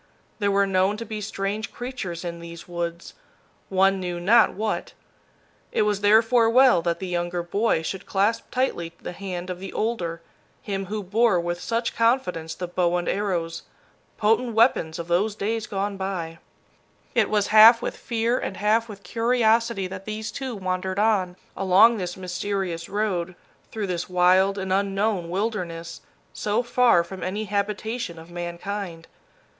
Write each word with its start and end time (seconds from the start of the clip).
There 0.39 0.49
were 0.49 0.65
known 0.65 0.97
to 0.97 1.05
be 1.05 1.21
strange 1.21 1.71
creatures 1.71 2.25
in 2.25 2.39
these 2.39 2.67
woods, 2.67 3.13
one 3.69 3.99
knew 3.99 4.19
not 4.19 4.55
what. 4.55 4.93
It 5.71 5.83
was 5.83 6.01
therefore 6.01 6.49
well 6.49 6.81
that 6.81 6.97
the 6.97 7.05
younger 7.05 7.43
boy 7.43 7.83
should 7.83 8.07
clasp 8.07 8.49
tightly 8.49 8.93
the 8.99 9.11
hand 9.11 9.51
of 9.51 9.59
the 9.59 9.71
older, 9.71 10.23
him 10.63 10.87
who 10.87 11.03
bore 11.03 11.39
with 11.39 11.61
such 11.61 11.95
confidence 11.95 12.55
the 12.55 12.67
bow 12.67 12.97
and 12.97 13.07
arrows, 13.07 13.61
potent 14.17 14.55
weapons 14.55 14.97
of 14.97 15.07
those 15.07 15.35
days 15.35 15.67
gone 15.67 15.97
by! 15.97 16.39
It 17.13 17.29
was 17.29 17.49
half 17.53 17.79
with 17.79 17.95
fear 17.95 18.39
and 18.39 18.57
half 18.57 18.89
with 18.89 19.03
curiosity 19.03 19.85
that 19.85 20.05
these 20.05 20.31
two 20.31 20.55
wandered 20.55 20.97
on, 20.97 21.35
along 21.55 21.99
this 21.99 22.17
mysterious 22.17 22.89
road, 22.89 23.35
through 23.71 23.85
this 23.85 24.09
wild 24.09 24.57
and 24.57 24.73
unknown 24.73 25.29
wilderness, 25.29 26.01
so 26.33 26.63
far 26.63 27.03
from 27.03 27.21
any 27.21 27.43
habitation 27.43 28.17
of 28.17 28.31
mankind. 28.31 29.05